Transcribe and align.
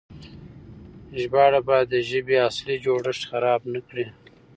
ژباړه 1.19 1.59
بايد 1.67 1.87
د 1.93 1.95
ژبې 2.09 2.35
اصلي 2.49 2.75
جوړښت 2.85 3.23
خراب 3.29 3.61
نه 3.73 3.79
کړي. 3.87 4.05